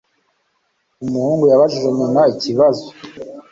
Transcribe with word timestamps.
Umuhungu 1.05 1.43
yabajije 1.51 1.89
nyina 1.97 2.21
ikibazo. 2.33 2.85